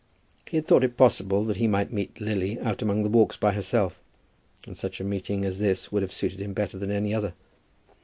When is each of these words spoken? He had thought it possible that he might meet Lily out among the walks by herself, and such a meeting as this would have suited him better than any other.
He 0.47 0.57
had 0.57 0.65
thought 0.65 0.83
it 0.83 0.97
possible 0.97 1.43
that 1.43 1.57
he 1.57 1.67
might 1.67 1.93
meet 1.93 2.19
Lily 2.19 2.59
out 2.59 2.81
among 2.81 3.03
the 3.03 3.09
walks 3.09 3.37
by 3.37 3.51
herself, 3.51 4.01
and 4.65 4.75
such 4.75 4.99
a 4.99 5.03
meeting 5.03 5.45
as 5.45 5.59
this 5.59 5.91
would 5.91 6.01
have 6.01 6.11
suited 6.11 6.39
him 6.41 6.53
better 6.55 6.79
than 6.79 6.89
any 6.89 7.13
other. 7.13 7.35